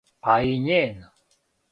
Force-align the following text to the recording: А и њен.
А 0.35 0.37
и 0.51 0.55
њен. 0.63 1.05